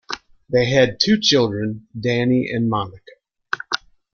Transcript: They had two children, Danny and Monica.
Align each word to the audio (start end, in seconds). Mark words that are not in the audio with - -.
They 0.49 0.65
had 0.71 0.99
two 0.99 1.19
children, 1.19 1.85
Danny 1.95 2.49
and 2.49 2.67
Monica. 2.71 3.11